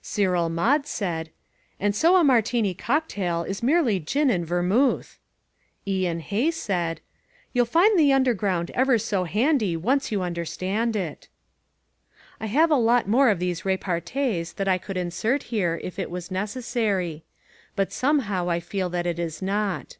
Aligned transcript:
Cyril 0.00 0.48
Maude 0.48 0.86
said, 0.86 1.30
"And 1.80 1.92
so 1.92 2.14
a 2.14 2.22
Martini 2.22 2.72
cocktail 2.72 3.42
is 3.42 3.64
merely 3.64 3.98
gin 3.98 4.30
and 4.30 4.46
vermouth." 4.46 5.18
Ian 5.88 6.20
Hay 6.20 6.52
said, 6.52 7.00
"You'll 7.52 7.64
find 7.64 7.98
the 7.98 8.12
underground 8.12 8.70
ever 8.74 8.96
so 8.96 9.24
handy 9.24 9.76
once 9.76 10.12
you 10.12 10.22
understand 10.22 10.94
it." 10.94 11.26
I 12.38 12.46
have 12.46 12.70
a 12.70 12.76
lot 12.76 13.08
more 13.08 13.28
of 13.28 13.40
these 13.40 13.64
repartees 13.64 14.52
that 14.52 14.68
I 14.68 14.78
could 14.78 14.96
insert 14.96 15.42
here 15.50 15.80
if 15.82 15.98
it 15.98 16.12
was 16.12 16.30
necessary. 16.30 17.24
But 17.74 17.90
somehow 17.92 18.48
I 18.48 18.60
feel 18.60 18.88
that 18.90 19.04
it 19.04 19.18
is 19.18 19.42
not. 19.42 19.96